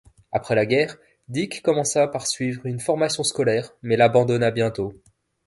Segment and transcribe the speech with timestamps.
[0.31, 0.97] Après la guerre,
[1.27, 4.99] Dick commença par suivre une formation scolaire, mais l'abandonna bientôt.